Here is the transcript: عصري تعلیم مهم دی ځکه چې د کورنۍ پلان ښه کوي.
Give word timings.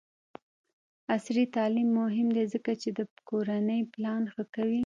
عصري 1.15 1.43
تعلیم 1.55 1.89
مهم 2.01 2.27
دی 2.35 2.43
ځکه 2.53 2.71
چې 2.81 2.89
د 2.97 2.99
کورنۍ 3.29 3.81
پلان 3.93 4.23
ښه 4.33 4.43
کوي. 4.55 4.79